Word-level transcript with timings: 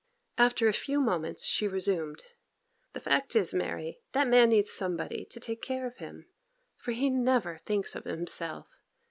After 0.39 0.67
a 0.67 0.73
few 0.73 0.99
moments 0.99 1.45
she 1.45 1.67
resumed. 1.67 2.23
'The 2.93 3.01
fact 3.01 3.35
is, 3.35 3.53
Mary, 3.53 3.99
that 4.13 4.27
man 4.27 4.49
needs 4.49 4.71
somebody 4.71 5.25
to 5.25 5.39
take 5.39 5.61
care 5.61 5.85
of 5.85 5.97
him, 5.97 6.25
for 6.75 6.89
he 6.91 7.11
never 7.11 7.59
thinks 7.67 7.95
of 7.95 8.05
himself. 8.05 8.79